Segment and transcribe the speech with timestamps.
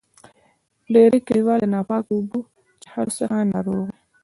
[0.93, 2.39] ډیری کلیوال د ناپاکو اوبو
[2.81, 3.97] چیښلو څخه ناروغ وي.